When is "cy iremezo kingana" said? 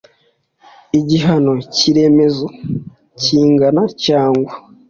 1.73-3.83